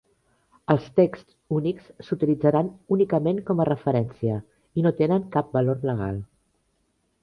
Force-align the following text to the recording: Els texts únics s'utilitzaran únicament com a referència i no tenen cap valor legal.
Els 0.75 0.87
texts 0.99 1.35
únics 1.57 1.91
s'utilitzaran 2.07 2.73
únicament 2.97 3.43
com 3.51 3.63
a 3.63 3.69
referència 3.73 4.41
i 4.81 4.89
no 4.89 4.97
tenen 5.05 5.33
cap 5.39 5.57
valor 5.61 5.91
legal. 5.93 6.23